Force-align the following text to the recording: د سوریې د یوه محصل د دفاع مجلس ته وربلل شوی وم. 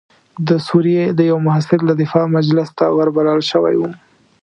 د 0.47 0.49
سوریې 0.67 1.05
د 1.17 1.19
یوه 1.29 1.41
محصل 1.47 1.79
د 1.85 1.91
دفاع 2.01 2.25
مجلس 2.37 2.69
ته 2.77 2.85
وربلل 2.97 3.39
شوی 3.51 3.75
وم. 3.77 3.93